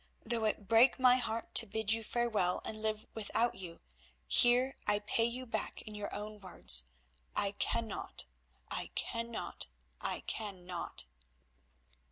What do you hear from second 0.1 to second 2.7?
Though it break my heart to bid you farewell